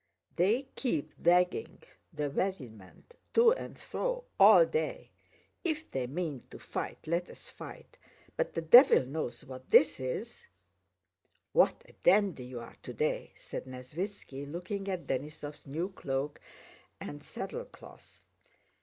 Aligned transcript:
"They 0.35 0.63
keep 0.75 1.13
dwagging 1.21 1.83
the 2.11 2.31
wegiment 2.31 3.17
to 3.35 3.53
and 3.53 3.75
fwo 3.77 4.23
all 4.39 4.65
day. 4.65 5.11
If 5.63 5.91
they 5.91 6.07
mean 6.07 6.41
to 6.49 6.57
fight, 6.57 7.05
let's 7.05 7.51
fight. 7.51 7.99
But 8.35 8.55
the 8.55 8.63
devil 8.63 9.05
knows 9.05 9.45
what 9.45 9.69
this 9.69 9.99
is." 9.99 10.47
"What 11.53 11.83
a 11.87 11.93
dandy 12.01 12.45
you 12.45 12.61
are 12.61 12.77
today!" 12.81 13.33
said 13.35 13.65
Nesvítski, 13.65 14.51
looking 14.51 14.87
at 14.87 15.05
Denísov's 15.05 15.67
new 15.67 15.89
cloak 15.89 16.41
and 16.99 17.21
saddlecloth. 17.21 18.23